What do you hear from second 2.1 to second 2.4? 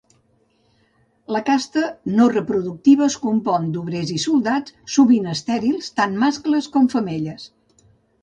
no